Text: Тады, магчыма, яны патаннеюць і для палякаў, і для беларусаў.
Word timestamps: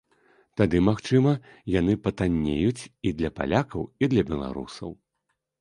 Тады, 0.61 0.79
магчыма, 0.87 1.33
яны 1.79 1.93
патаннеюць 2.07 2.87
і 3.11 3.15
для 3.23 3.33
палякаў, 3.39 3.87
і 4.05 4.11
для 4.15 4.27
беларусаў. 4.35 4.91